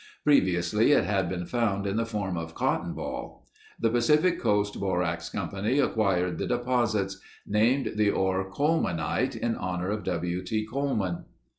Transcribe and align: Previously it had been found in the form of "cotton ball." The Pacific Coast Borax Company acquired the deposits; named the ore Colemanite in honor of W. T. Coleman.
Previously 0.23 0.93
it 0.93 1.03
had 1.03 1.29
been 1.29 1.45
found 1.45 1.85
in 1.85 1.95
the 1.95 2.07
form 2.07 2.35
of 2.35 2.55
"cotton 2.55 2.95
ball." 2.95 3.45
The 3.79 3.91
Pacific 3.91 4.39
Coast 4.41 4.79
Borax 4.79 5.29
Company 5.29 5.77
acquired 5.77 6.39
the 6.39 6.47
deposits; 6.47 7.19
named 7.45 7.91
the 7.97 8.09
ore 8.09 8.49
Colemanite 8.49 9.35
in 9.35 9.53
honor 9.55 9.91
of 9.91 10.03
W. 10.05 10.41
T. 10.43 10.65
Coleman. 10.65 11.25